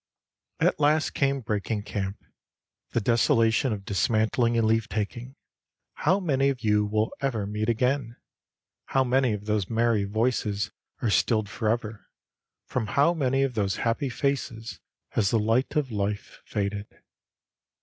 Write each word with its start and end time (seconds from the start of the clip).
At 0.59 0.79
last 0.79 1.13
came 1.13 1.41
breaking 1.41 1.83
camp, 1.83 2.17
the 2.89 2.99
desolation 2.99 3.71
of 3.71 3.85
dismantling 3.85 4.57
and 4.57 4.65
leave 4.65 4.89
taking. 4.89 5.35
How 5.93 6.19
many 6.19 6.49
of 6.49 6.61
you 6.61 6.87
will 6.87 7.13
ever 7.21 7.45
meet 7.45 7.69
again? 7.69 8.15
How 8.85 9.03
many 9.03 9.33
of 9.33 9.45
those 9.45 9.69
merry 9.69 10.05
voices 10.05 10.71
are 11.03 11.11
stilled 11.11 11.49
forever, 11.49 12.07
from 12.65 12.87
how 12.87 13.13
many 13.13 13.43
of 13.43 13.53
those 13.53 13.75
happy 13.85 14.09
faces 14.09 14.79
has 15.09 15.29
the 15.29 15.37
light 15.37 15.75
of 15.75 15.91
life 15.91 16.41
faded? 16.45 16.87